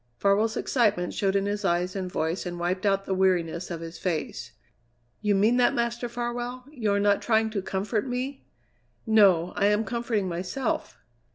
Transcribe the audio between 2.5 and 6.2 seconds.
wiped out the weariness of his face. "You mean that, Master